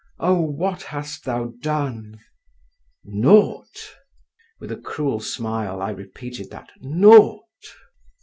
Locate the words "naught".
3.03-3.93, 6.79-7.45